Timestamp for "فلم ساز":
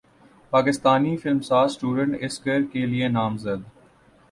1.17-1.71